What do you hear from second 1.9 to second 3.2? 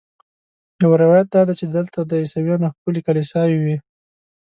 د عیسویانو ښکلې